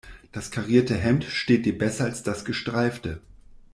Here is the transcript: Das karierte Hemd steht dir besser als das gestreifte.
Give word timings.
Das 0.31 0.49
karierte 0.49 0.95
Hemd 0.95 1.25
steht 1.25 1.67
dir 1.67 1.77
besser 1.77 2.05
als 2.05 2.23
das 2.23 2.43
gestreifte. 2.43 3.21